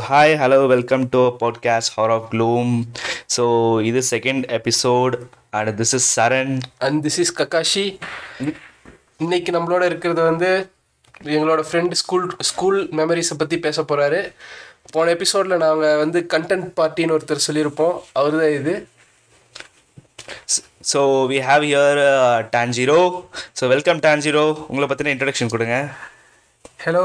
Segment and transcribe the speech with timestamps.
[0.00, 2.70] Hi hello welcome to podcast hour of gloom
[3.34, 3.44] so
[3.88, 5.14] இது second episode
[5.58, 7.84] and this is Charan and this is Kakashi
[9.24, 10.50] இன்னைக்கு நம்மளோட இருக்கிறது வந்து
[11.24, 14.20] எங்களோட friend school school மெமரிஸை பற்றி பேச போகிறாரு
[14.94, 17.98] போன எபிசோடில் நாங்கள் வந்து கண்டென்ட் பார்ட்டின்னு ஒருத்தர் சொல்லியிருப்போம்.
[18.12, 18.74] அவர் தான் இது
[20.92, 22.00] so we have here
[22.56, 23.00] Tanjiro
[23.60, 25.76] so welcome Tanjiro உங்களை பற்றின இன்ட்ரடக்ஷன் கொடுங்க.
[26.84, 27.02] Hello,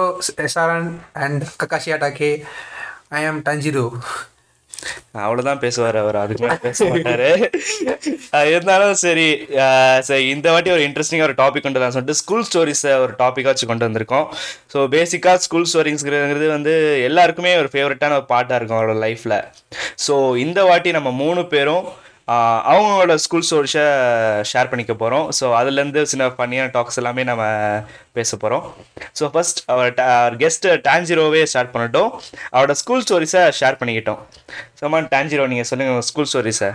[0.54, 0.85] Saran
[1.23, 2.45] and Kakashi Atake.
[3.11, 3.84] ஐ ஆம் Tanjiro.
[5.25, 6.17] அவ்வளோதான் பேசுவார் அவர்.
[6.21, 7.29] அதுக்கு மேலே பேச மாட்டாரு.
[8.52, 9.27] இருந்தாலும் சரி
[10.07, 13.70] சரி இந்த வாட்டி ஒரு இன்ட்ரெஸ்டிங்காக ஒரு டாபிக் கொண்டு தான் சொல்லிட்டு ஸ்கூல் ஸ்டோரிஸை ஒரு டாப்பிக்காக வச்சு
[13.70, 14.25] கொண்டு வந்திருக்கோம்.
[14.73, 16.73] ஸோ பேசிக்காக ஸ்கூல் ஸ்டோரிங்ஸ்ங்கிறது வந்து
[17.09, 19.37] எல்லாருக்குமே ஒரு ஃபேவரட்டான ஒரு பாட்டாக இருக்கும் அவரோட லைஃப்பில்
[20.07, 20.15] ஸோ
[20.45, 21.85] இந்த வாட்டி நம்ம மூணு பேரும்
[22.71, 23.84] அவங்களோட ஸ்கூல் ஸ்டோரிஸை
[24.51, 27.43] ஷேர் பண்ணிக்க போகிறோம் ஸோ அதுலேருந்து சின்ன ஃபன்னியான டாக்ஸ் எல்லாமே நம்ம
[28.18, 28.65] பேச போகிறோம்
[29.20, 32.10] ஸோ ஃபஸ்ட் அவர் கெஸ்ட்டு டான்ஜிரோவே ஸ்டார்ட் பண்ணட்டும்.
[32.54, 34.20] அவரோட ஸ்கூல் ஸ்டோரிஸை ஷேர் பண்ணிக்கிட்டோம்.
[34.79, 36.71] ஸோ டான்ஜிரோ நீங்கள் சொல்லுங்கள் ஸ்கூல் ஸ்டோரிஸை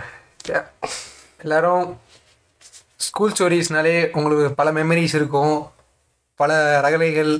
[1.43, 1.85] எல்லோரும்
[3.07, 5.55] ஸ்கூல் ஸ்டோரிஸ்னாலே உங்களுக்கு பல மெமரிஸ் இருக்கும்.
[6.35, 7.31] பல ரகலைகள்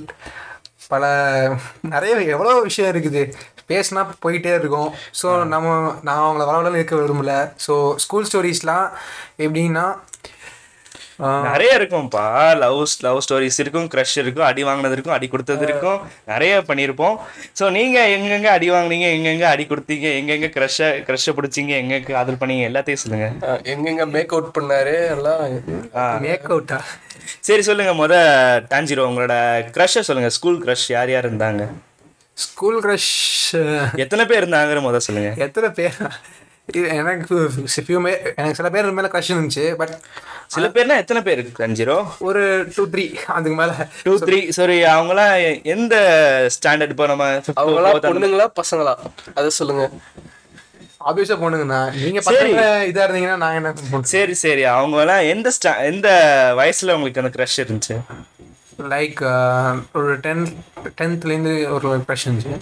[0.88, 1.04] பல
[1.92, 3.22] நிறைய எவ்வளோ விஷயம் இருக்குது.
[3.68, 4.90] பேசினா போயிட்டே இருக்கும்.
[5.22, 5.68] ஸோ நம்ம
[6.08, 7.34] நான் அவங்கள வளவளவு இருக்க விரும்பல.
[7.66, 7.76] ஸோ
[8.06, 8.88] ஸ்கூல் ஸ்டோரிஸ்லாம்
[9.46, 9.86] எப்படின்னா
[11.46, 12.22] நிறைய இருக்கும்ப்பா.
[12.62, 15.98] லவ் லவ் ஸ்டோரிஸ் இருக்கும் க்ரஷ் இருக்கும் அடி வாங்கினது இருக்கும் அடி கொடுத்தது இருக்கும்.
[16.32, 17.14] நிறைய பண்ணியிருப்போம்.
[17.58, 22.64] ஸோ நீங்கள் எங்கெங்க அடி வாங்குனீங்க எங்கெங்க அடி கொடுத்தீங்க எங்கெங்க க்ரஷ்ஷை க்ரஷ்ஷை பிடிச்சிங்க எங்கே காதல் பண்ணீங்க
[22.70, 23.28] எல்லாத்தையும் சொல்லுங்க.
[23.50, 25.42] அஹ் எங்கெங்க மேக் அவுட் பண்ணாரு எல்லாம்
[26.26, 26.80] மேக் அவுட்டா
[27.48, 27.92] சரி சொல்லுங்க.
[28.02, 28.14] முத
[28.72, 29.34] டான்ஜிரோ உங்களோட
[29.76, 30.30] க்ரஷ்ஷை சொல்லுங்க.
[30.38, 31.64] ஸ்கூல் க்ரஷ் யார் யார் இருந்தாங்க?
[32.36, 33.12] ஸ்கூல் க்ரஷ்
[34.04, 35.30] எத்தனை பேர் இருந்தாங்கிற முத சொல்லுங்க.
[35.46, 35.98] எத்தனை பேர்?
[36.68, 37.34] இது எனக்கு
[38.04, 39.92] மே எனக்கு சில பேர் மேலே க்ரஷ் இருந்துச்சு பட்
[40.54, 41.96] சில பேர்னா எத்தனை பேர் டான்ஜிரோ
[42.28, 42.42] ஒரு
[42.76, 43.04] டூ த்ரீ
[43.36, 43.74] அதுக்கு மேலே.
[44.06, 45.34] டூ த்ரீ சாரி அவங்களாம்
[45.74, 45.94] எந்த
[46.56, 47.26] ஸ்டாண்டர்ட் இப்போ நம்ம
[47.62, 48.94] அவங்களாம் பொண்ணுங்களா பசங்களா?
[49.38, 49.84] அதை சொல்லுங்க.
[51.08, 52.60] ஆப்வியஸாக போனுங்கண்ணா நீங்கள் பசங்க
[52.90, 54.62] இதாக இருந்தீங்கன்னா நான் என்ன சரி சரி.
[54.74, 56.08] அவங்க எல்லாம் எந்த ஸ்டா எந்த
[56.60, 57.96] வயசுல உங்களுக்கு அந்த க்ரஷ் இருந்துச்சு?
[58.78, 59.20] லைக்
[59.92, 60.52] ஒரு டென்த்
[61.00, 62.56] டென்த்லேருந்து ஒரு க்ரஷ் இருந்துச்சு.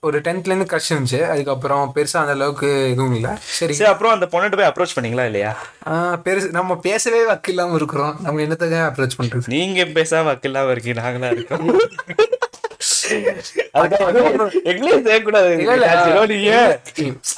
[0.00, 1.28] ஒரு டென்த்லேருந்து க்ரஷ் இருந்துச்சு.
[1.28, 3.30] அதுக்கப்புறம் பெருசாக அந்த அளவுக்கு எதுவும் இல்லை.
[3.40, 3.72] சரி.
[3.72, 5.56] சரி அப்புறம் அந்த பொண்ணுகிட்ட போய் அப்ரோச் பண்ணீங்களா இல்லையா?
[6.24, 8.18] பெருசு நம்ம பேசவே வக்கு இல்லாமல் இருக்கிறோம்.
[8.22, 11.00] நம்ம என்னத்துக்கு அப்ரோச் பண்ணுறது நீங்க பேசாம வக்கில்லாம இருக்கீங்க.
[11.00, 11.78] நாங்களா இருக்கோம்.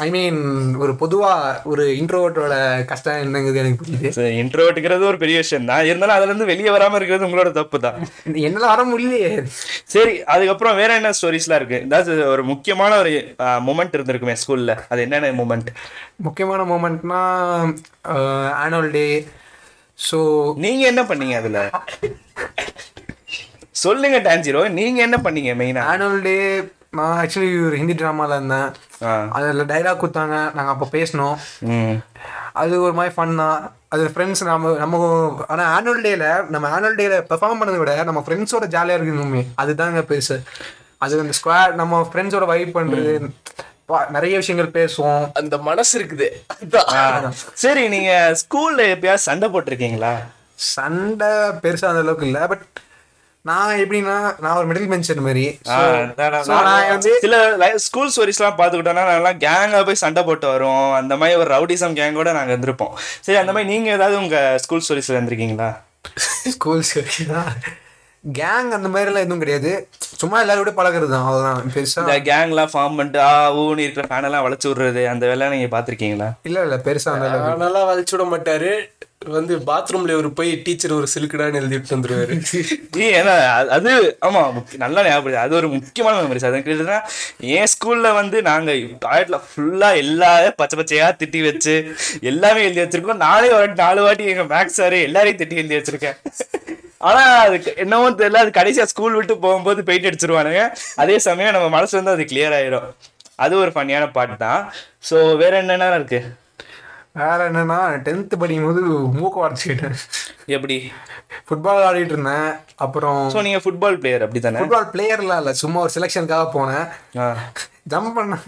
[0.05, 0.39] ஐ மீன்
[0.83, 1.33] ஒரு பொதுவா
[1.71, 2.55] ஒரு இன்ட்ரோவர்ட்டோட
[2.91, 4.27] கஷ்டம் என்னங்கிறது எனக்கு புரியுது.
[4.43, 5.87] இன்ட்ரோட்டுங்கிறது ஒரு பெரிய விஷயம் தான்.
[5.91, 7.99] இருந்தாலும் அதுல இருந்து வெளியே வராம இருக்கிறது உங்களோட தப்பு தான்.
[8.47, 9.31] என்னால வர முடியலையே.
[9.95, 11.79] சரி அதுக்கப்புறம் வேற என்ன ஸ்டோரிஸ்லாம் இருக்கு?
[11.87, 13.13] ஏதாச்சும் ஒரு முக்கியமான ஒரு
[13.69, 15.71] மூமெண்ட் இருந்திருக்குமே ஸ்கூல்ல அது என்னென்ன மூமெண்ட்
[16.27, 17.23] முக்கியமான மூமெண்ட்னா
[18.65, 19.07] ஆனுவல் டே
[19.99, 20.19] ஸோ
[20.65, 21.61] நீங்க என்ன பண்ணீங்க அதுல?
[23.77, 24.69] சொல்லுங்க டான்ஜிரோ.
[24.69, 28.73] நீங்க என்ன பண்ணீங்க மெயினா ஆனுவல் டே நான் ஆக்சுவலி ஒரு ஹிந்தி ட்ராமாவில் இருந்தேன்.
[29.31, 30.27] அதில் டைலாக் கொடுத்தாங்க.
[30.27, 31.37] நாங்கள் அப்போ பேசினோம்.
[31.59, 31.93] ம்.
[32.53, 33.77] அது ஒரு மாதிரி ஃபன் தான்.
[33.89, 38.67] அது ஃப்ரெண்ட்ஸ் நம்ம நம்ம ஆனால் ஆனுவல் டேல நம்ம ஆனுவல் டேல பெர்ஃபார்ம் பண்ணதை விட நம்ம ஃப்ரெண்ட்ஸோட
[38.67, 39.47] ஜாலியாக இருக்கணுமே.
[39.63, 40.43] அதுதாங்க பெருசு.
[40.99, 43.31] அது அந்த ஸ்குவாட் நம்ம ஃப்ரெண்ட்ஸோட வைப் பண்ணுறது
[43.89, 45.29] பா- நிறைய விஷயங்கள் பேசுவோம்.
[45.35, 46.29] அந்த மனசு இருக்குது.
[47.53, 50.15] சரி நீங்க ஸ்கூல்ல எப்பயாவது சண்டை போட்டிருக்கீங்களா?
[50.55, 52.63] சண்டை பெருசாக அந்த அளவுக்கு இல்லை பட்
[53.49, 55.45] நான் எப்படின்னா நான் ஒரு மிடில் பெஞ்சர் மாதிரி.
[56.63, 57.37] நான் சில
[57.87, 60.93] ஸ்கூல் ஸ்டோரிஸ் எல்லாம் பாத்துக்கிட்டோம்னா நாங்கெல்லாம் கேங்கா போய் சண்டை போட்டு வருவோம்.
[61.01, 62.95] அந்த மாதிரி ஒரு ரவுடிசம் கேங்கோட நாங்க இருந்திருப்போம்.
[63.27, 65.71] சரி அந்த மாதிரி நீங்க ஏதாவது உங்க ஸ்கூல் ஸ்டோரிஸ்ல இருந்திருக்கீங்களா?
[66.57, 67.15] ஸ்கூல் சரி
[68.25, 69.73] கேங் அந்த மாதிரிலாம் எதுவும் கிடையாது.
[70.21, 74.45] சும்மா எல்லாரோட பழகுறது தான் அவ்வளோதான் பெருசா இந்த கேங்லாம் ஃபார்ம் பண்ணிட்டு ஆ ஊன்னு இருக்கிற ஃபேன் எல்லாம்
[74.47, 78.73] வளைச்சு விடுறது அந்த வேலை நீங்க பாத்திருக்கீங்களா இல்லை இல்லை பெருசா அந்த அளவுக்கு நல்லா வளைச்சு விட மாட்டாரு.
[79.23, 82.35] வந்து பாத்ரூம்ல ஒரு போய் டீச்சர் ஒரு சிலுக்குடான்னு எழுதிட்டு வந்துருவாரு.
[83.05, 83.35] ஏய், ஏன்னா
[83.77, 84.41] அது- ஆமா
[84.77, 86.99] நல்லா ஞாபகம் அது ஒரு முக்கியமான மெமரிஸ் அது கேட்டுனா
[87.41, 88.73] என் ஸ்கூல்ல வந்து நாங்க
[89.05, 91.75] டாய்லெட்ல ஃபுல்லா எல்லா பச்சை பச்சையா திட்டி வச்சு
[92.21, 93.17] எல்லாமே எழுதி வச்சிருக்கோம்.
[93.17, 96.17] நானே ஒரு வாட்டி நாலு வாட்டி எங்க மேக்ஸ் சார் எல்லாரையும் திட்டி எழுதி வச்சிருக்கேன்.
[96.99, 100.63] ஆனா அதுக்கு என்னவோ தெரியல அது கடைசியா ஸ்கூல் விட்டு போகும்போது பெயிண்ட் அடிச்சிருவானுங்க.
[100.97, 102.89] அதே சமயம் நம்ம மனசு வந்து அது கிளியர் ஆயிரும்.
[103.37, 104.73] அது ஒரு ஃபன்னியான பாட்டு தான்.
[105.11, 106.21] ஸோ வேற என்னென்ன இருக்கு?
[107.21, 108.83] வேற என்னன்னா டென்த் படிக்கும் போது
[109.19, 109.97] மூக்க உடச்சிக்கிட்டேன்
[110.57, 110.77] எப்படி?
[111.49, 112.51] ஃபுட்பால் ஆடிட்டு இருந்தேன்
[112.85, 116.87] அப்புறம் ஸோ நீங்க ஃபுட்பால் பிளேயர் அப்படி தானே ஃபுட்பால் பிளேயர்லாம் இல்லை சும்மா ஒரு செலெக்ஷனுக்காக போனேன்.
[117.93, 118.47] ஜம்ப் பண்ணேன்.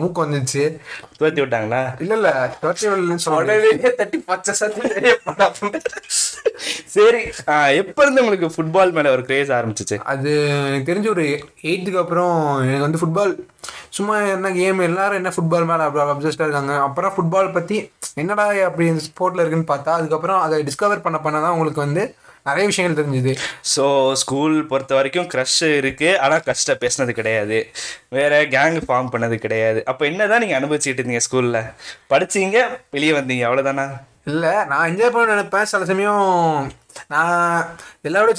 [0.00, 0.64] மூக்கு வந்துச்சு.
[1.18, 1.80] துவத்தி விட்டாங்களா?
[2.02, 2.30] இல்ல இல்ல
[2.60, 2.88] துரத்தி
[3.36, 4.82] உடனே தட்டி பச்சை சத்தி.
[6.94, 7.20] சரி
[7.80, 9.96] எப்ப இருந்து உங்களுக்கு ஃபுட்பால் மேல ஒரு கிரேஸ் ஆரம்பிச்சிச்சு?
[10.12, 10.30] அது
[10.68, 11.24] எனக்கு தெரிஞ்ச ஒரு
[11.70, 12.36] எயித்துக்கு அப்புறம்
[12.68, 13.34] எனக்கு வந்து ஃபுட்பால்
[13.96, 16.74] சும்மா என்ன கேம் எல்லாரும் என்ன ஃபுட்பால் மேலே அப்படி அப்சஸ்டாக இருக்காங்க.
[16.86, 17.76] அப்புறம் ஃபுட்பால் பற்றி
[18.20, 22.02] என்னடா அப்படி இந்த ஸ்போர்ட்டில் இருக்குன்னு பார்த்தா அதுக்கப்புறம் அதை டிஸ்கவர் பண்ண பண்ண தான் உங்களுக்கு வந்து
[22.48, 23.32] நிறைய விஷயங்கள் தெரிஞ்சுது.
[23.72, 23.84] ஸோ
[24.20, 27.58] ஸ்கூல் பொறுத்த வரைக்கும் க்ரஷ் இருக்கு ஆனால் கஷ்டம் பேசினது கிடையாது.
[28.16, 29.80] வேற கேங் ஃபார்ம் பண்ணது கிடையாது.
[29.92, 31.60] அப்போ என்னதான் நீங்க அனுபவிச்சுட்டு இருந்தீங்க ஸ்கூல்ல
[32.12, 32.58] படிச்சீங்க
[32.96, 33.86] வெளியே வந்தீங்க அவ்வளோதானா
[34.32, 35.68] இல்லை நான் என்ஜாய் பண்ண நினைப்பேன்.
[35.72, 36.24] சில சமயம்
[37.12, 37.34] நான்
[38.08, 38.32] எல்லாரோட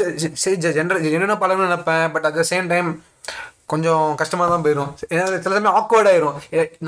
[0.46, 2.06] சரி ஜென்ரல் ஜென்ரலாக பழகணும்னு நினைப்பேன்.
[2.16, 2.90] But at the same time
[3.70, 6.36] கொஞ்சம் கஷ்டமாக தான் போயிடும் ஏன்னா சில சமயம் ஆக்வர்ட் ஆயிரும்.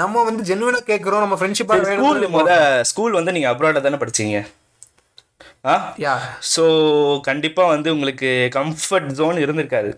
[0.01, 2.51] நம்ம வந்து ஜென்வனாக கேட்குறோம் நம்ம ஃப்ரெண்ட்ஷிப்பாக ஸ்கூல் முத
[2.91, 4.37] ஸ்கூல் வந்து நீங்க அப்ராட தானே படிச்சீங்க?
[5.71, 5.73] ஆ?
[6.03, 6.13] யா.
[6.53, 6.63] ஸோ
[7.21, 9.91] கண்டிப்பாக வந்து உங்களுக்கு கம்ஃபர்ட் ஜோன் இருந்திருக்காது.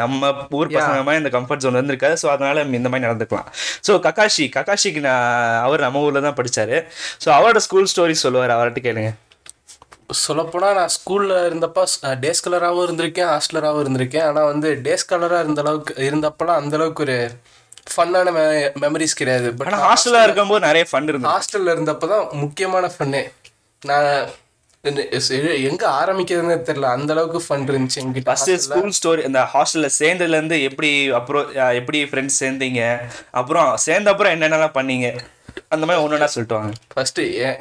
[0.00, 0.28] நம்ம
[0.58, 2.16] ஊர் பசங்க மாதிரி இந்த கம்ஃபர்ட் ஜோன் இருந்திருக்காது.
[2.22, 3.48] ஸோ அதனால இந்த மாதிரி நடந்துக்கலாம்.
[3.86, 5.26] ஸோ ககாஷி ககாஷிக்கு நான்
[5.66, 6.78] அவர் நம்ம ஊரில் தான் படிச்சாரு.
[7.24, 9.12] ஸோ அவரோட ஸ்கூல் ஸ்டோரி சொல்லுவார் அவர்கிட்ட கேளுங்க.
[10.26, 11.82] சொல்லப்போனால் நான் ஸ்கூலில் இருந்தப்போ
[12.22, 14.26] டே ஸ்காலராகவும் இருந்திருக்கேன் ஹாஸ்டலராகவும் இருந்திருக்கேன்.
[14.28, 17.18] ஆனால் வந்து டே ஸ்காலராக இருந்த அளவுக்கு இருந்தப்போலாம் அந்த அளவுக்கு ஒரு
[17.94, 18.32] ஃபன்னான
[18.84, 19.48] மெமரிஸ் கிடையாது.
[19.56, 21.32] பட் ஆனால் ஹாஸ்டலாக இருக்கும்போது நிறைய ஃபன் இருந்தது.
[21.34, 23.24] ஹாஸ்டலில் இருந்தப்போ தான் முக்கியமான ஃபன்னே
[23.90, 24.08] நான்
[25.70, 26.88] எங்க ஆரம்பிக்கிறதுன்னு தெரியல.
[26.96, 32.40] அந்த அளவுக்கு ஃபன் இருந்துச்சு எங்கிட்ட ஃபர்ஸ்ட் ஸ்கூல் ஸ்டோரி இந்த ஹாஸ்டலில் சேர்ந்ததுலேருந்து எப்படி அப்புறம் எப்படி ஃப்ரெண்ட்ஸ்
[32.42, 32.82] சேர்ந்தீங்க?
[33.40, 35.08] அப்புறம் சேர்ந்த அப்புறம் என்னென்னலாம் பண்ணீங்க?
[35.74, 36.72] அந்த மாதிரி ஒன்று சொல்லிட்டு வாங்க.
[36.94, 37.20] ஃபர்ஸ்ட்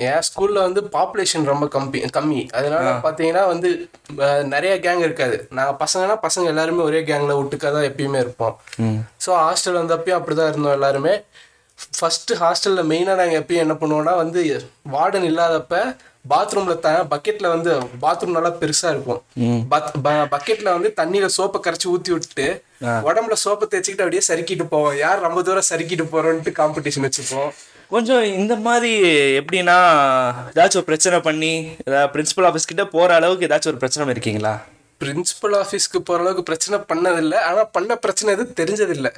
[0.10, 2.42] என் ஸ்கூல்ல வந்து பாப்புலேஷன் ரொம்ப கம்மி கம்மி.
[2.60, 3.70] அதனால பாத்தீங்கன்னா வந்து
[4.54, 5.38] நிறைய கேங் இருக்காது.
[5.60, 8.56] நாங்க பசங்கன்னா பசங்க எல்லாருமே ஒரே கேங்ல ஒட்டுக்கா தான் எப்பயுமே இருப்போம்.
[9.26, 11.16] ஸோ ஹாஸ்டல் வந்தப்பயும் அப்படிதான் இருந்தோம் எல்லாருமே.
[11.98, 14.42] ஃபர்ஸ்ட் ஹாஸ்டல்ல மெயினா நாங்க எப்பயும் என்ன பண்ணுவோம்னா வந்து
[14.96, 15.78] வார்டன் இல்லாதப்ப
[16.32, 17.72] பாத்ரூம்ல த பக்கெட்ல வந்து
[18.02, 19.22] பாத்ரூம் நல்லா பெருசா இருக்கும்.
[20.34, 22.48] பக்கெட்ல வந்து தண்ணியில சோப்பை கரைச்சி ஊத்தி விட்டுட்டு
[23.08, 24.96] உடம்புல சோப்பை தேய்ச்சிக்கிட்டு அப்படியே சறுக்கிட்டு போவோம்.
[25.04, 27.50] யார் ரொம்ப தூரம் சறுக்கிட்டு போறோம்ட்டு காம்படிஷன் வச்சுப்போம்.
[27.92, 28.92] கொஞ்சம் இந்த மாதிரி
[29.40, 29.78] எப்படின்னா
[30.56, 34.54] ஏதாச்சும் ஒரு பிரச்சனை பண்ணி ஏதாவது பிரின்சிபல் ஆஃபீஸ் கிட்ட போற அளவுக்கு ஏதாச்சும் ஒரு பிரச்சனை இருக்கீங்களா
[35.02, 37.36] பிரின்சிபல் ஆஃபீஸ்க்கு போற அளவுக்கு பிரச்சனை பண்ணதில்லை.
[37.36, 39.12] ஆனா பண்ண பிரச்சனை எதுவும் தெரிஞ்சதில்லை.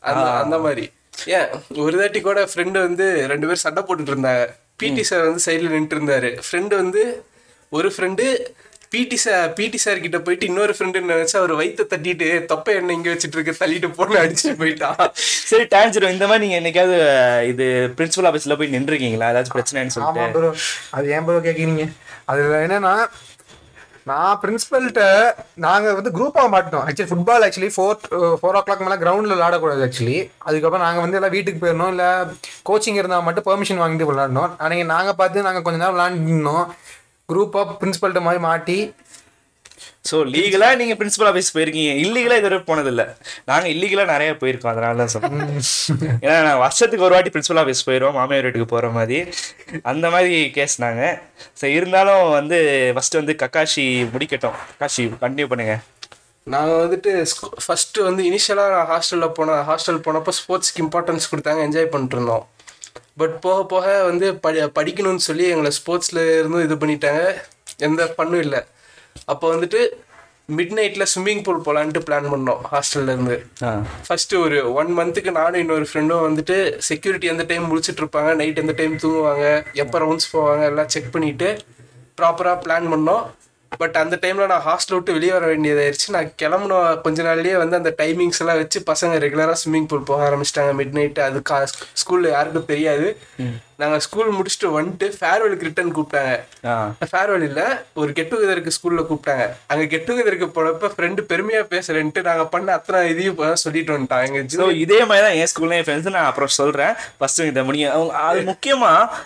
[0.00, 0.90] அந்த அந்த மாதிரி.
[1.26, 1.48] ஏன்?
[1.76, 4.44] ஒரு தாட்டி கூட ஃப்ரெண்டு வந்து ரெண்டு பேரும் சண்டை போட்டுட்டு இருந்தாங்க.
[4.76, 6.40] பிடி சார் வந்து சைடில் நின்றுட்டு இருந்தாரு.
[6.48, 7.24] ஃப்ரெண்டு வந்து
[7.70, 8.26] ஒரு ஃப்ரெண்டு
[8.92, 13.08] பிடி சார் பிடி சார் கிட்ட போயிட்டு இன்னொரு ஃப்ரெண்டு நினைச்சு அவர் வயித்தை தட்டிட்டு தொப்பை என்ன இங்க
[13.12, 15.00] வச்சுட்டு இருக்க தள்ளிட்டு போன்னு அடிச்சுட்டு போயிட்டான்
[15.50, 16.98] சரி டான்ஜரோ இந்த மாதிரி நீங்க என்னைக்காவது
[17.52, 17.66] இது
[17.98, 19.30] பிரின்சிபல் ஆஃபீஸ்ல போய் நின்றுருக்கீங்களா?
[19.32, 20.52] ஏதாச்சும் பிரச்சனைன்னு சொல்லிட்டு.
[20.92, 21.86] அது ஏன் ப்ரோ கேட்குறீங்க
[22.30, 22.94] அதில் என்னன்னா
[24.06, 25.02] நான் பிரின்சிபல்கிட்ட
[25.64, 26.84] நாங்கள் வந்து குரூப்பாக மாட்டோம்.
[26.84, 27.98] Actually football actually four
[28.40, 32.08] four o'clock மேலே கிரவுண்டில் விளாடக்கூடாது ஆக்சுவலி அதுக்கப்புறம் நாங்கள் வந்து எல்லாம் வீட்டுக்கு போயிடணும் இல்லை
[32.68, 36.62] கோச்சிங் இருந்தால் மட்டும் பெர்மிஷன் வாங்கிட்டு விளாடணும் அன்றைக்கி நாங்கள் பார்த்து நாங்கள் கொஞ்ச நேரம்
[37.28, 38.76] விளாண்டுனோம் குரூப்பாக பிரின்சிபல்கிட்ட மாதிரி மாட்டி.
[40.08, 41.92] ஸோ லீகலா நீங்க பிரின்சிபல் ஆஃபீஸ் போயிருக்கீங்க.
[42.04, 43.02] இல்லீகலா இதுவரை போனதில்ல.
[43.44, 44.72] நாங்க இல்லீகலா நிறைய போயிருக்கோம்.
[44.72, 45.42] அதனால தான் சொல்றேன்.
[46.24, 49.18] ஏன்னா நான் வருஷத்துக்கு ஒரு வாட்டி பிரின்சிபல் ஆஃபீஸ் போயிடுவோம் மாமியார் வீட்டுக்கு போற மாதிரி.
[49.82, 51.02] அந்த மாதிரி கேஸ் நாங்க.
[51.60, 52.58] ஸோ இருந்தாலும் வந்து
[52.96, 54.58] ஃபர்ஸ்ட் வந்து கக்காஷி முடிக்கட்டும்.
[54.72, 55.76] கக்காஷி கண்டினியூ பண்ணுங்க.
[56.46, 57.12] நாங்கள் வந்துட்டு
[57.66, 61.62] ஃபஸ்ட்டு வந்து இனிஷியலாக நான் ஹாஸ்டலில் போன ஹாஸ்டல் போனப்போ ஸ்போர்ட்ஸ்க்கு இம்பார்ட்டன்ஸ் கொடுத்தாங்க.
[61.68, 62.46] என்ஜாய் பண்ணிட்டு இருந்தோம்.
[63.18, 67.22] பட் போக போக வந்து படி படிக்கணும்னு சொல்லி எங்களை ஸ்போர்ட்ஸில் இருந்து இது பண்ணிட்டாங்க.
[67.78, 68.60] எந்த பண்ணும் இல்லை.
[69.26, 69.80] அப்போ வந்துட்டு
[70.52, 73.36] மிட் நைட்டில் ஸ்விம்மிங் பூல் போகலான்ட்டு பிளான் பண்ணோம் ஹாஸ்டல்ல இருந்து.
[73.62, 73.70] ஆ.
[74.06, 78.74] ஃபர்ஸ்ட் ஒரு ஒன் மந்த்துக்கு நானும் இன்னொரு ஃப்ரெண்டும் வந்துட்டு செக்யூரிட்டி எந்த டைம் முழிச்சிட்டு இருப்பாங்க நைட் எந்த
[78.76, 81.50] டைம் தூங்குவாங்க எப்போ ரவுண்ட்ஸ் போவாங்க எல்லாம் செக் பண்ணிட்டு
[82.18, 83.24] ப்ராப்பராக பிளான் பண்ணோம்.
[83.76, 86.08] பட் அந்த டைமில் நான் ஹாஸ்டல் விட்டு வெளியே வர வேண்டியதாயிருச்சு.
[86.08, 90.72] நான் கிளம்புன கொஞ்ச நாள்லேயே வந்து அந்த டைமிங்ஸ் எல்லாம் வச்சு பசங்க ரெகுலராக ஸ்விம்மிங் பூல் போக ஆரம்பிச்சிட்டாங்க.
[90.80, 91.58] மிட் நைட்டு அது கா
[92.02, 93.08] ஸ்கூலில் யாருக்கும் தெரியாது.
[93.78, 96.32] நாங்கள் ஸ்கூல் முடிச்சுட்டு வந்துட்டு ஃபேர்வெலுக்கு ரிட்டர்ன் கூப்பிட்டாங்க.
[97.10, 97.60] ஃபேர்வெல் இல்ல
[97.94, 99.44] ஒரு கெட் டுகெதருக்கு ஸ்கூல்ல கூப்பிட்டாங்க.
[99.66, 104.68] அங்க கெட் டுகெதருக்கு போனப்ப ஃப்ரெண்டு பெருமையா பேசுறேன்ட்டு நாங்க பண்ண அத்தனை இதையும் சொல்லிட்டு வந்துட்டான் எங்க ஸோ
[104.78, 108.42] இதே மாதிரி தான் என் ஸ்கூல்ல என் ஃப்ரெண்ட்ஸ் நான் அப்புறம் சொல்கிறேன் ஃபஸ்ட்டு இதை முடியும் அவங்க- அது
[108.44, 109.24] முக்கியமாக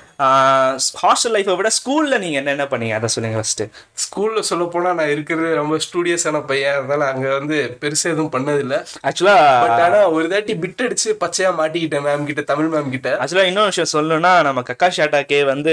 [1.01, 2.95] ஹாஸ்டல் லைஃப்பை விட ஸ்கூலில் நீங்கள் என்னென்ன பண்ணீங்க?
[2.95, 3.65] அதை சொல்லுங்க ஃபஸ்ட்டு
[4.03, 6.77] ஸ்கூல்ல சொல்ல போனா நான் இருக்கிறது ரொம்ப ஸ்டூடியஸான பையன்.
[6.77, 8.77] அதனால அங்க வந்து பெருசா எதுவும் பண்ணதில்ல.
[9.09, 13.11] ஆக்சுவலாக பட் ஆனா ஒரு தாட்டி பிட் அடிச்சு பச்சையா மாட்டிக்கிட்டேன் மேம் கிட்ட தமிழ் மேம் கிட்ட.
[13.21, 15.73] ஆக்சுவலாக இன்னொரு விஷயம் சொல்லணும்னா நம்ம கக்கா ஷாட்டாக்கே வந்து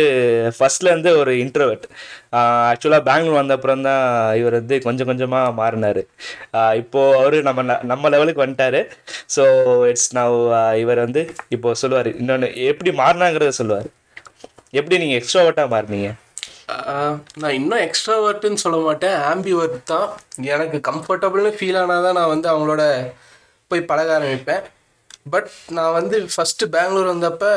[0.59, 1.85] ஃபர்ஸ்ட்லேருந்து ஒரு இன்ட்ரோவர்ட்
[2.35, 4.03] ஆக்சுவலாக பெங்களூர் வந்த அப்புறம் தான்
[4.35, 6.01] இவர் வந்து கொஞ்சம் கொஞ்சமாக மாறினார்.
[6.75, 8.81] இப்போ அவர் நம்ம ந- நம்ம லெவலுக்கு வந்துட்டாரு.
[9.35, 9.43] ஸோ
[9.87, 10.37] இட்ஸ் நவ்
[10.77, 13.87] இவர் வந்து இப்போ சொல்லுவார் இன்னொன்று எப்படி மாறினாங்கிறத சொல்லுவார்.
[14.69, 16.09] எப்படி நீங்கள் எக்ஸ்ட்ராவர்ட்டாக மாறினீங்க?
[17.35, 19.15] நான் இன்னும் எக்ஸ்ட்ரா ஒர்க்குன்னு சொல்ல மாட்டேன்.
[19.31, 20.09] ஆம்பி ஒர்க் தான்.
[20.41, 22.83] எனக்கு கம்ஃபர்டபுள்னு ஃபீல் ஆனால் தான் நான் வந்து அவங்களோட
[23.67, 24.61] போய் பழக ஆரம்பிப்பேன்.
[25.29, 27.51] பட் நான் வந்து ஃபஸ்ட்டு பெங்களூர் வந்தப்போ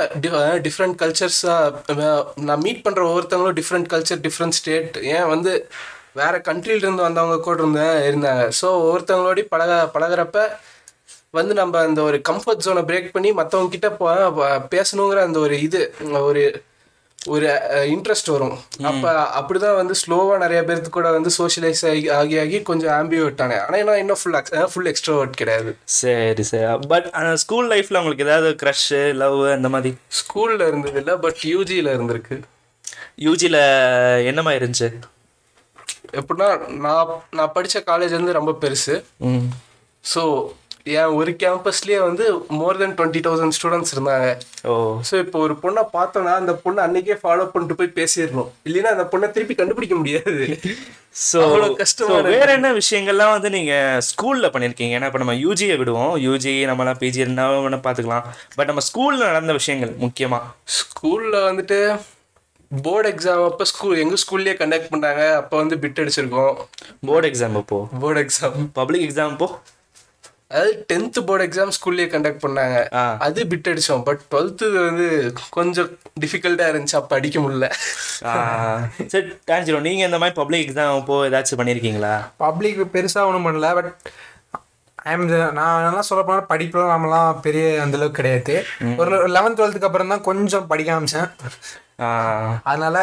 [0.62, 5.52] டிஃப்ரெண்ட் கல்ச்சர்ஸாக நான் மீட் பண்ணுற ஒவ்வொருத்தவங்களும் டிஃப்ரெண்ட் கல்ச்சர் டிஃப்ரெண்ட் ஸ்டேட் ஏன் வந்து
[6.12, 8.52] வேறு கண்ட்ரிலிருந்து வந்தவங்க கூட இருந்தேன் இருந்தாங்க.
[8.60, 10.38] ஸோ ஒவ்வொருத்தவங்களோடய பழக பழகுறப்ப
[11.30, 14.18] வந்து நம்ம அந்த ஒரு கம்ஃபர்ட் ஜோனை பிரேக் பண்ணி மற்றவங்க கிட்ட போ-
[14.70, 15.80] பேசணுங்கிற அந்த ஒரு இது
[16.22, 16.42] ஒரு
[17.26, 17.46] ஒரு
[17.94, 18.54] இன்ட்ரெஸ்ட் வரும்.
[18.82, 19.10] அப்ப
[19.40, 23.62] அப்படிதான் வந்து ஸ்லோவா நிறைய பேருக்கு கூட வந்து சோஷியலைஸ் ஆகி ஆகி ஆகி கொஞ்சம் ஆம்பிவர்ட் ஆனேன்.
[23.64, 25.76] ஆனா நான் இன்னும் ஃபுல் ஃபுல் எக்ஸ்ட்ரோவர்ட் கிடையாது.
[25.84, 26.86] சரி சரி.
[26.88, 29.92] பட் ஸ்கூல் லைஃப்பில் உங்களுக்கு ஏதாவது க்ரஷ்ஷு லவ் அந்த மாதிரி?
[30.20, 32.38] ஸ்கூல்ல இருந்தது இல்ல பட் யூஜில இருந்திருக்கு.
[33.26, 33.60] யூஜியில்
[34.30, 34.90] என்னமா இருந்துச்சு?
[36.12, 38.96] எப்படின்னா நான் நான் படித்த காலேஜ் வந்து ரொம்ப பெருசு.
[40.14, 40.22] ஸோ
[40.84, 42.24] என் ஒரு கேம்பஸ்லேயே வந்து
[42.60, 44.28] more then twenty thousand students இருந்தாங்க.
[44.70, 44.72] ஓ.
[45.10, 48.48] ஸோ இப்போ ஒரு பொண்ணை பார்த்தோன்னா அந்த பொண்ணை அன்னைக்கே ஃபாலோ பண்ணிட்டு போய் பேசிடணும்.
[48.68, 50.46] இல்லைன்னா அந்த பொண்ணை திருப்பி கண்டுபிடிக்க முடியாது.
[51.26, 53.74] ஸோ அவ்வளவு கஷ்டமா வேற என்ன விஷயங்கள்லாம் வந்து நீங்க
[54.08, 54.96] ஸ்கூல்ல பண்ணிருக்கீங்க?
[54.98, 56.14] ஏன்னா இப்போ நம்ம யூஜியை விடுவோம்.
[56.26, 58.26] யூஜி நம்மலாம் பிஜி என்ன பார்த்துக்கலாம்.
[58.56, 60.40] பட் நம்ம ஸ்கூல்ல நடந்த விஷயங்கள் முக்கியமா?
[60.78, 61.78] ஸ்கூலில் வந்துட்டு
[62.70, 65.22] போர்டு எக்ஸாம் அப்போ ஸ்கூல் எங்கள் ஸ்கூல்லேயே கண்டக்ட் பண்ணாங்க.
[65.40, 66.54] அப்போ வந்து பிட் அடிச்சிருக்கோம்.
[67.08, 67.78] போர்டு எக்ஸாம் அப்போ?
[68.00, 69.48] போர்டு எக்ஸாம் பப்ளிக் எக்ஸாம் அப்போ?
[70.52, 72.78] அதாவது டென்த்து போர்டு எக்ஸாம் ஸ்கூல்லேயே கண்டக்ட் பண்ணாங்க.
[73.26, 75.06] அது பிட் அடித்தோம் பட் டுவெல்த்து வந்து
[75.56, 75.88] கொஞ்சம்
[76.22, 76.96] டிஃபிகல்ட்டாக இருந்துச்சு.
[77.00, 77.68] அப்போ அடிக்க முடியல.
[79.12, 82.12] சரி டான்ஜிரோ நீங்க இந்த மாதிரி பப்ளிக் எக்ஸாம் அப்போ ஏதாச்சும் பண்ணிருக்கீங்களா?
[82.44, 83.70] பப்ளிக் பெருசாக ஒன்றும் பண்ணல.
[83.78, 83.90] பட்
[85.12, 85.24] ஐம்
[85.58, 88.54] நான் என்ன சொல்ல போனால் படிப்புலாம் நம்மலாம் பெரிய அந்த அளவுக்கு கிடையாது.
[89.02, 91.30] ஒரு லெவன்த் டுவெல்த்துக்கு அப்புறம் தான் கொஞ்சம் படிக்க ஆரம்பிச்சேன்.
[92.04, 92.98] ஆஹ் அதனால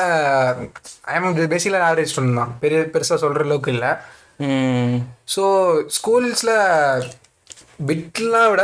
[1.16, 2.54] ஐம் பேசிக்கலாக ஆவரேஜ் ஸ்டூடெண்ட் தான்.
[2.64, 3.92] பெரிய பெருசாக சொல்கிற அளவுக்கு இல்லை.
[5.34, 5.44] ஸோ
[5.98, 6.54] ஸ்கூல்ஸில்
[7.80, 8.64] பிட்லாம் விட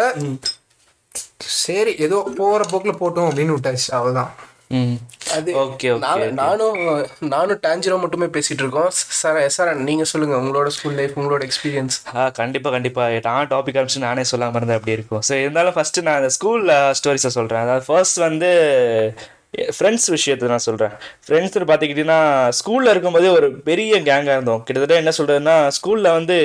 [1.59, 4.31] சரி ஏதோ போகிற போக்கில் போட்டோம் அப்படின்னு விட்டாச்சு அவ்வளோதான்
[4.71, 4.95] ம்.
[5.35, 6.77] அது ஓகே ஓகே நான் நானும்
[7.29, 8.87] நானும் டான்ஜிரோ மட்டுமே பேசிட்டு இருக்கோம்.
[9.19, 14.05] சார் சார் நீங்க சொல்லுங்க உங்களோட ஸ்கூல் லைஃப் உங்களோட எக்ஸ்பீரியன்ஸ் ஆ கண்டிப்பாக கண்டிப்பாக நான் டாபிக் ஆரம்பிச்சு
[14.05, 15.23] நானே சொல்லாமல் இருந்தேன் அப்படி இருக்கும்?
[15.27, 16.65] ஸோ இருந்தாலும் ஃபஸ்ட்டு நான் அந்த ஸ்கூல்
[16.99, 18.51] ஸ்டோரிஸை சொல்கிறேன் அதாவது ஃபர்ஸ்ட் வந்து
[19.77, 20.93] ஃப்ரெண்ட்ஸ் விஷயத்தை நான் சொல்கிறேன்
[21.25, 22.19] ஃப்ரெண்ட்ஸ்னு பார்த்துக்கிட்டிங்கன்னா
[22.59, 24.63] ஸ்கூலில் இருக்கும்போதே ஒரு பெரிய கேங்காக இருந்தோம்.
[24.65, 26.37] கிட்டத்தட்ட என்ன சொல்கிறதுன்னா ஸ்கூலில் வந்து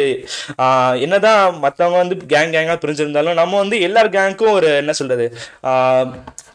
[1.07, 5.27] என்ன என்னதான் மற்றவங்க வந்து கேங் கேங்காக பிரிஞ்சிருந்தாலும் நம்ம வந்து எல்லார் கேங்க்கும் ஒரு என்ன சொல்கிறது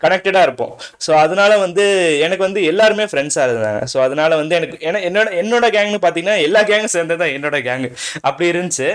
[0.04, 0.72] கனெக்டடாக இருப்போம்.
[1.04, 1.84] ஸோ அதனால வந்து
[2.26, 3.82] எனக்கு வந்து எல்லாருமே ஃப்ரெண்ட்ஸாக இருந்தாங்க.
[3.92, 7.90] ஸோ அதனால வந்து எனக்கு என்னோட என்னோட கேங்னு பார்த்தீங்கன்னா எல்லா கேங்கும் சேர்ந்தது தான் என்னோட கேங்கு
[8.30, 8.90] அப்படி இருந்துச்சு.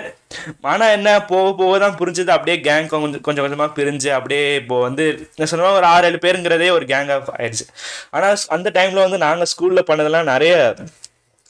[0.73, 2.31] ஆனால் என்ன போக போக தான் புரிஞ்சது.
[2.37, 6.69] அப்படியே கேங் கொஞ்சம் கொஞ்சம் கொஞ்சமாக பிரிஞ்சு அப்படியே இப்போ வந்து என்ன சொன்னால் ஒரு ஆறு ஏழு பேருங்கிறதே
[6.79, 7.69] ஒரு கேங் ஆஃப் ஆயிடுச்சு
[8.11, 10.55] ஆனால் அந்த டைமில் வந்து நாங்கள் ஸ்கூலில் பண்ணதெல்லாம் நிறைய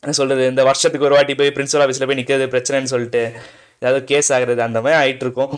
[0.02, 3.22] என்ன சொல்கிறது இந்த வருஷத்துக்கு ஒரு வாட்டி போய் பிரின்சிபல் ஆஃபீஸில் போய் நிற்கிறது பிரச்சனைன்னு சொல்லிட்டு
[3.82, 5.52] ஏதாவது கேஸ் ஆகிறது அந்த மாதிரி ஆகிட்டு இருக்கும்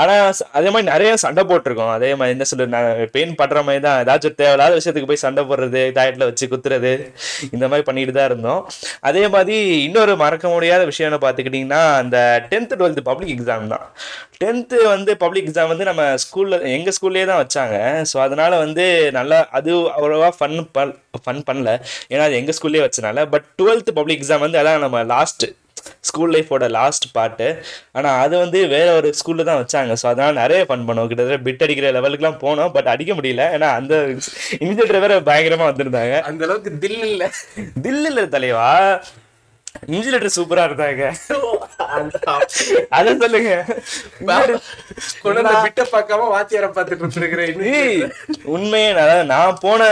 [0.00, 0.20] ஆனால்
[0.58, 1.92] அதே மாதிரி நிறைய சண்டை போட்டிருக்கோம்.
[1.94, 3.98] அதே மாதிரி என்ன சொல்லு நான் பெயின் படுற மாதிரி தான்.
[4.02, 6.92] ஏதாச்சும் தேவையில்லாத விஷயத்துக்கு போய் சண்டை போடுறது டயட்டில் வச்சு குத்துறது
[7.54, 8.60] இந்த மாதிரி பண்ணிட்டு தான் இருந்தோம்.
[9.10, 12.18] அதே மாதிரி இன்னொரு மறக்க முடியாத விஷயம்னு பார்த்துக்கிட்டிங்கன்னா அந்த
[12.52, 13.84] டென்த்து டுவெல்த்து பப்ளிக் எக்ஸாம் தான்.
[14.42, 17.76] டென்த்து வந்து பப்ளிக் எக்ஸாம் வந்து நம்ம ஸ்கூலில் எங்கள் ஸ்கூல்லேயே தான் வச்சாங்க.
[18.12, 18.86] ஸோ அதனால் வந்து
[19.18, 21.72] நல்லா அது அவ்வளோவா ஃபன் பண் ஃபன் பண்ணல.
[22.12, 23.26] ஏன்னா அது எங்கள் ஸ்கூல்லேயே வச்சனால.
[23.34, 25.50] பட் டுவெல்த்து பப்ளிக் எக்ஸாம் வந்து அதான் நம்ம லாஸ்ட்டு
[26.08, 27.48] ஸ்கூல் லைஃபோட லாஸ்ட் பார்ட்டு
[27.98, 29.92] ஆனால் அது வந்து வேற ஒரு ஸ்கூலில் தான் வச்சாங்க.
[30.02, 31.10] ஸோ அதனால் நிறைய ஃபன் பண்ணுவோம்.
[31.10, 32.72] கிட்டத்தட்ட பிட் அடிக்கிற லெவலுக்குலாம் போனோம்.
[32.76, 33.46] பட் அடிக்க முடியல.
[33.58, 33.94] ஏன்னா அந்த
[34.62, 36.16] இன்ஜினியர் வேற பயங்கரமாக வந்திருந்தாங்க.
[36.30, 37.30] அந்த அளவுக்கு தில் இல்ல
[37.86, 38.70] தில்லில் தலைவா
[39.92, 41.04] இன்ஜினியர் சூப்பராக இருந்தாங்க.
[42.96, 43.52] அதை சொல்லுங்க.
[45.24, 47.56] கொண்டு பிட்ட பார்க்காம வாத்தியார பார்த்துட்டு இருக்கிறேன்
[48.54, 48.90] உண்மையே
[49.32, 49.88] நான் போன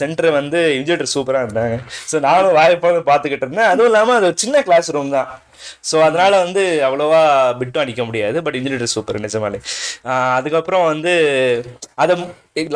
[0.00, 1.76] சென்டர் வந்து இன்ஜினியர் சூப்பராக இருந்தாங்க.
[2.10, 3.70] ஸோ நானும் வாய்ப்பாக பார்த்துக்கிட்டு இருந்தேன்.
[3.72, 5.30] அதுவும் இல்லாமல் அது சின்ன கிளாஸ் ரூம் தான்.
[5.90, 7.22] ஸோ அதனால வந்து அவ்வளோவா
[7.60, 8.36] பிட்டும் அடிக்க முடியாது.
[8.46, 9.60] பட் இன்ஜினியர் சூப்பர் நிஜமாலே.
[10.38, 11.14] அதுக்கப்புறம் வந்து
[12.04, 12.16] அதை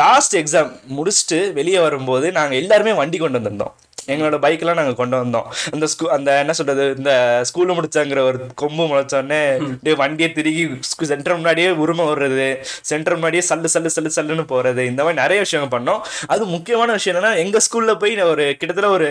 [0.04, 3.75] லாஸ்ட் எக்ஸாம் முடிச்சுட்டு வெளியே வரும்போது நாங்கள் எல்லாருமே வண்டி கொண்டு வந்திருந்தோம்.
[4.12, 5.47] எங்களோட பைக்கெல்லாம் நாங்கள் கொண்டு வந்தோம்.
[5.75, 7.12] அந்த ஸ்கூ அந்த என்ன சொல்றது இந்த
[7.49, 10.64] ஸ்கூலில் முடிச்சாங்கிற ஒரு கொம்பு முளைச்சோடனே அப்படியே வண்டியை திருகி
[11.11, 12.49] சென்டர் முன்னாடியே உரிமை வர்றது
[12.90, 16.00] சென்டர் முன்னாடியே சல்லு சல்லு சல்லு சல்லுன்னு போகிறது இந்த மாதிரி நிறைய விஷயங்கள் பண்ணோம்.
[16.35, 19.09] அது முக்கியமான விஷயம் என்னன்னா எங்கள் ஸ்கூலில் போய் ஒரு கிட்டத்தட்ட ஒரு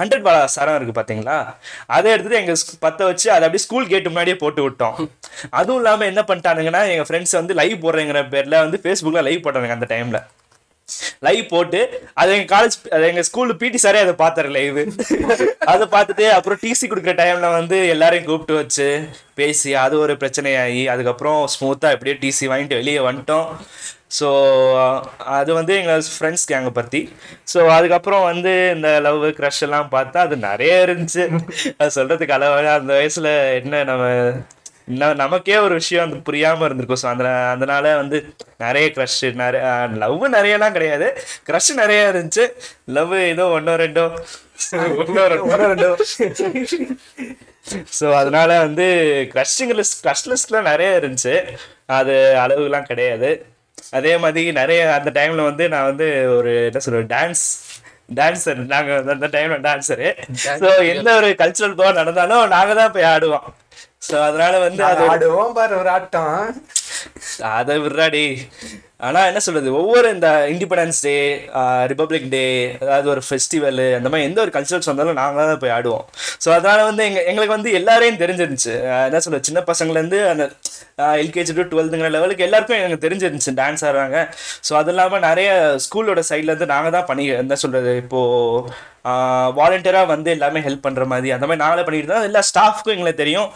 [0.00, 1.38] ஹண்ட்ரட் பாலா சரம் இருக்குது பார்த்தீங்களா
[1.96, 4.96] அதை எடுத்துட்டு எங்கள் பற்ற வச்சு அதை அப்படியே ஸ்கூல் கேட்டு முன்னாடியே போட்டு விட்டோம்.
[5.60, 9.88] அதுவும் இல்லாமல் என்ன பண்ணிட்டானுங்கன்னா எங்கள் ஃப்ரெண்ட்ஸ் வந்து லைவ் போடுறேங்கிற பேரில் வந்து ஃபேஸ்புக்கில் லைவ் போட்டானுங்க அந்த
[9.94, 10.20] டைமில்
[11.26, 11.80] லைவ் போட்டு
[12.20, 14.78] அது எங்க காலேஜ் அது எங்க ஸ்கூல்ல பிடி சாரே அதை பார்த்தாரு லைவ்
[15.72, 18.88] அதை பார்த்துட்டு அப்புறம் டிசி கொடுக்குற டைம்ல வந்து எல்லாரையும் கூப்பிட்டு வச்சு
[19.40, 23.48] பேசி அது ஒரு பிரச்சனையாகி அதுக்கப்புறம் ஸ்மூத்தாக எப்படியோ டிசி வாங்கிட்டு வெளியே வந்துட்டோம்.
[24.18, 24.28] ஸோ
[25.38, 27.00] அது வந்து எங்கள் ஃப்ரெண்ட்ஸ் கேங்கை பற்றி
[27.52, 31.24] ஸோ அதுக்கப்புறம் வந்து இந்த லவ் க்ரஷ் எல்லாம் பார்த்தா அது நிறைய இருந்துச்சு.
[31.78, 33.30] அது சொல்கிறதுக்கு அளவாக அந்த வயசில்
[33.60, 34.06] என்ன நம்ம
[35.22, 37.00] நமக்கே ஒரு விஷயம் வந்து புரியாம இருந்திருக்கும்.
[37.02, 38.18] ஸோ அந்த அதனால வந்து
[38.64, 39.62] நிறைய க்ரஷ் நிறைய
[40.02, 41.08] லவ் நிறையலாம் கிடையாது.
[41.48, 42.46] க்ரஷ் நிறைய இருந்துச்சு.
[42.96, 44.06] லவ் ஏதோ ஒன்றோ ரெண்டோ.
[45.02, 45.24] ஒன்றோ
[45.72, 45.90] ரெண்டோ.
[47.98, 48.86] ஸோ அதனால வந்து
[49.34, 51.36] க்ரஷ்ஷுங்க லிஸ்ட் க்ரஷ் லிஸ்ட்லாம் நிறைய இருந்துச்சு.
[51.98, 53.30] அது அளவுலாம் கிடையாது.
[53.98, 56.06] அதே மாதிரி நிறைய அந்த டைம்ல வந்து நான் வந்து
[56.38, 57.44] ஒரு என்ன சொல்றது டான்ஸ்
[58.18, 60.08] டான்ஸர் நாங்க அந்த டைம்ல டான்ஸரு
[60.62, 63.46] ஸோ எந்த ஒரு கல்ச்சுரல் ப்ரோக்ராம் நடந்தாலும் நாங்க தான் போய் ஆடுவோம்.
[64.02, 66.36] ஸோ அதனால வந்து அது ஆடுவோம் பாரு ஒரு ஆட்டம்.
[67.58, 68.26] அதை விட்றாடி.
[69.06, 69.68] ஆனா என்ன சொல்றது?
[69.80, 71.14] ஒவ்வொரு இந்த இண்டிபெண்டன்ஸ் டே
[71.90, 72.42] ரிபப்ளிக் டே
[72.82, 76.06] அதாவது ஒரு ஃபெஸ்டிவல் அந்த மாதிரி எந்த ஒரு கல்ச்சரல்ஸ் வந்தாலும் நாங்க தான் போய் ஆடுவோம்.
[76.44, 78.74] ஸோ அதனால வந்து எங்க எங்களுக்கு வந்து எல்லாரையும் தெரிஞ்சிருந்துச்சு.
[79.08, 79.48] என்ன சொல்றது?
[79.50, 80.46] சின்ன பசங்கள்லேருந்து அந்த
[81.22, 84.20] எல்கேஜி டு டுவெல்த்துங்கிற லெவலுக்கு எல்லாருக்கும் எனக்கு தெரிஞ்சிருந்துச்சு டான்ஸ் ஆடுறாங்க.
[84.68, 85.50] ஸோ அது இல்லாமல் நிறைய
[85.86, 87.92] ஸ்கூலோட சைட்லேருந்து நாங்கள் தான் பண்ணி என்ன சொல்றது?
[88.04, 88.22] இப்போ
[89.58, 92.28] வாலண்டியராக வந்து எல்லாமே ஹெல்ப் பண்ணுற மாதிரி அந்த மாதிரி நாங்களே பண்ணிட்டு இருந்தோம்.
[92.30, 93.48] எல்லா ஸ்டாஃப்க்கும் எங்களுக்கு தெரியும்.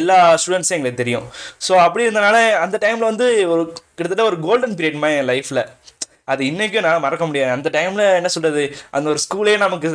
[0.00, 1.26] எல்லா ஸ்டூடெண்ட்ஸும் எங்களுக்கு தெரியும்.
[1.68, 3.64] ஸோ அப்படி இருந்தனால அந்த டைமில் வந்து ஒரு
[3.98, 5.62] கிட்டத்தட்ட ஒரு கோல்டன் பீரியட் மாதிரி என் லைஃப்பில்
[6.28, 7.50] அது இன்றைக்கும் நான் மறக்க முடியாது.
[7.50, 9.88] அந்த டைமில் என்ன சொல்கிறது அந்த ஒரு ஸ்கூலே நமக்கு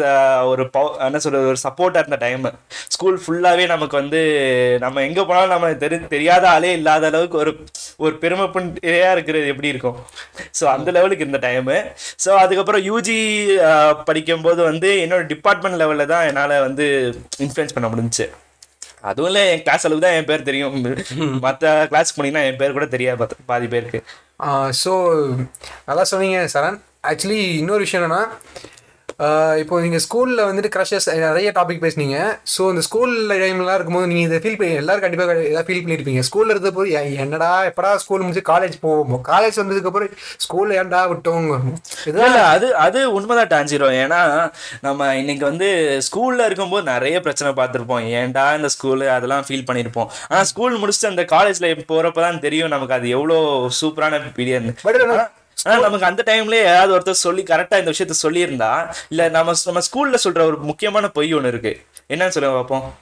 [0.46, 2.46] ஒரு பவ- என்ன சொல்கிறது ஒரு சப்போர்ட்டாக இருந்த டைம்
[2.88, 4.22] ஸ்கூல் ஃபுல்லாகவே நமக்கு வந்து
[4.80, 7.54] நம்ம எங்கே போனாலும் நம்ம தெரி தெரியாத ஆளே இல்லாத அளவுக்கு ஒரு
[7.98, 9.98] ஒரு பெருமைப்பண்டையா இருக்கிறது எப்படி இருக்கும்?
[10.60, 11.78] ஸோ அந்த லெவலுக்கு இருந்த டைமு
[12.26, 13.18] ஸோ அதுக்கப்புறம் யூஜி
[14.06, 16.88] படிக்கும்போது வந்து என்னோடய டிபார்ட்மெண்ட் லெவலில் தான் என்னால் வந்து
[17.40, 18.28] இன்ஃப்ளூயன்ஸ் பண்ண முடிஞ்சுச்சு.
[19.10, 20.76] அதுவும் இல்லை என் கிளாஸ் அளவுக்கு தான் என் பேர் தெரியும்.
[21.46, 24.00] மற்ற கிளாஸ்க்கு போனீங்கன்னா என் பேர் கூட தெரியாது பாதி பேருக்கு.
[24.84, 24.94] ஸோ
[25.90, 26.78] நல்லா சொன்னீங்க சரண்.
[27.10, 28.24] ஆக்சுவலி இன்னொரு விஷயம் என்னன்னா
[29.62, 32.18] இப்போ நீங்கள் ஸ்கூலில் வந்துட்டு க்ரஷஸ் நிறைய டாபிக் பேசுனீங்க.
[32.54, 36.54] ஸோ இந்த ஸ்கூல் டைம்லாம் இருக்கும்போது நீங்கள் இதை ஃபீல் பண்ணி எல்லாரும் கண்டிப்பாக எதாவது ஃபீல் பண்ணியிருப்பீங்க ஸ்கூலில்
[36.54, 36.90] இருந்த போது
[37.24, 39.22] என்னடா எப்படா ஸ்கூல் முடிச்சு காலேஜ் போவோம்?
[39.32, 41.50] காலேஜ் வந்ததுக்கப்புறம் ஸ்கூலில் ஏன்டா விட்டோம்?
[42.10, 44.22] இல்ல இல்ல அது அது உண்மைதான் டாஞ்சிரும் ஏன்னா
[44.88, 45.70] நம்ம இன்னைக்கு வந்து
[46.08, 48.08] ஸ்கூல்ல இருக்கும்போது நிறைய பிரச்சனை பார்த்துருப்போம்.
[48.22, 53.14] ஏன்டா இந்த ஸ்கூலு அதெல்லாம் ஃபீல் பண்ணியிருப்போம் ஆனா ஸ்கூல் முடிச்சுட்டு அந்த காலேஜ்ல போறப்பதான் தெரியும் நமக்கு அது
[53.18, 53.38] எவ்வளோ
[53.82, 55.00] சூப்பரான பீரியட் பட்
[55.66, 60.18] ஆனா நமக்கு அந்த டைம்ல யாராவது ஒருத்தர் சொல்லி கரெக்டா இந்த விஷயத்த சொல்லியிருந்தா இல்ல நம்ம நம்ம ஸ்கூல்ல
[60.24, 61.86] சொல்ற ஒரு முக்கியமான பொய் ஒண்ணு இருக்கு.
[62.10, 62.94] என்னன்னு சொல்லுங்க பார்ப்போம்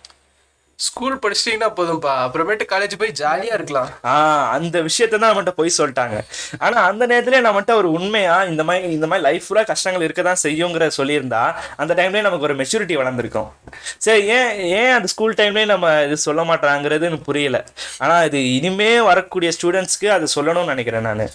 [0.80, 3.90] ஸ்கூல் படிச்சிட்டிங்கன்னா போதும்ப்பா அப்புறமேட்டு காலேஜ் போய் ஜாலியாக இருக்கலாம்.
[4.04, 6.18] ஆஹ் அந்த விஷயத்த தான் நம்மகிட்ட போய் சொல்லிட்டாங்க.
[6.60, 10.42] ஆனா அந்த நேரத்துல நம்மகிட்ட ஒரு உண்மையா இந்த மாதிரி இந்த மாதிரி லைஃப் ஃபுல்லா கஷ்டங்கள் இருக்க தான்
[10.44, 13.50] செய்யுங்கிற சொல்லியிருந்தா அந்த டைம்லயே நமக்கு ஒரு மெச்சூரிட்டி வளர்ந்துருக்கும்.
[13.98, 17.66] சரி ஏன் ஏன் அந்த ஸ்கூல் டைம்லயே நம்ம இது சொல்ல மாட்டாங்கிறது எனக்கு புரியல.
[17.98, 21.30] ஆனா இது இனிமே வரக்கூடிய ஸ்டூடெண்ட்ஸ்க்கு அது சொல்லணும்னு நினைக்கிறேன் நான்.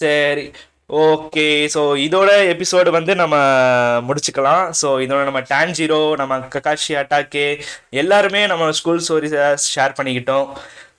[0.00, 0.44] சரி.
[1.06, 1.46] ஓகே.
[1.74, 3.36] ஸோ இதோட எபிசோடு வந்து நம்ம
[4.08, 4.64] முடிச்சுக்கலாம்.
[4.80, 7.46] ஸோ இதோட நம்ம டான்ஜீரோ நம்ம ககாஷி அட்டாக்கே
[8.02, 10.48] எல்லாருமே நம்ம ஸ்கூல் ஸ்டோரிஸை ஷேர் பண்ணிக்கிட்டோம்.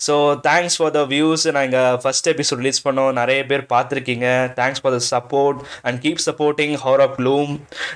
[0.06, 0.14] So
[0.48, 3.12] thanks for the views நாங்கள் ஃபர்ஸ்ட் எபிசோட் ரிலீஸ் பண்ணோம்.
[3.22, 4.28] நிறைய பேர் பார்த்துருக்கீங்க.
[4.60, 7.52] Thanks for the support and keep supporting hour of loom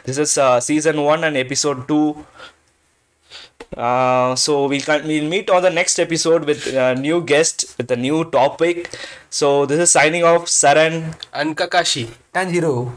[0.07, 0.35] this is
[0.69, 2.01] season one and episode two
[3.75, 7.95] uh, so we'll we'll meet on the next episode with a new guest with a
[7.97, 8.89] new topic.
[9.30, 12.95] So this is signing off, Saran and Kakashi Tanjiro.